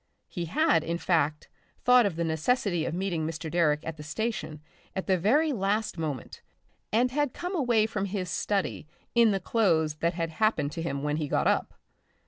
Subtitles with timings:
[0.27, 1.47] He had, in fact,
[1.83, 3.51] thought of the necessity of meeting Mr.
[3.51, 4.59] Direck at the station
[4.95, 6.41] at the very last moment,
[6.91, 11.03] and had come away from his study in the clothes that had happened to him
[11.03, 11.75] when he got up.